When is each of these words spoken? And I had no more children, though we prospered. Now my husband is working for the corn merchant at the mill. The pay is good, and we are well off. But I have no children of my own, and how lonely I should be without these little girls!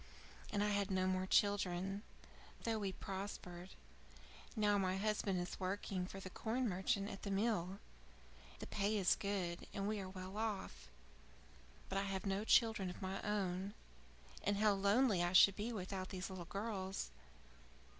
And 0.51 0.63
I 0.63 0.69
had 0.69 0.89
no 0.89 1.05
more 1.05 1.27
children, 1.27 2.01
though 2.63 2.79
we 2.79 2.91
prospered. 2.91 3.69
Now 4.55 4.79
my 4.79 4.97
husband 4.97 5.39
is 5.39 5.59
working 5.59 6.07
for 6.07 6.19
the 6.19 6.31
corn 6.31 6.67
merchant 6.67 7.07
at 7.07 7.21
the 7.21 7.29
mill. 7.29 7.77
The 8.57 8.65
pay 8.65 8.97
is 8.97 9.15
good, 9.15 9.67
and 9.75 9.87
we 9.87 9.99
are 9.99 10.09
well 10.09 10.37
off. 10.37 10.87
But 11.87 11.99
I 11.99 12.05
have 12.05 12.25
no 12.25 12.43
children 12.43 12.89
of 12.89 12.99
my 12.99 13.21
own, 13.21 13.75
and 14.43 14.57
how 14.57 14.73
lonely 14.73 15.21
I 15.23 15.33
should 15.33 15.55
be 15.55 15.71
without 15.71 16.09
these 16.09 16.31
little 16.31 16.45
girls! 16.45 17.11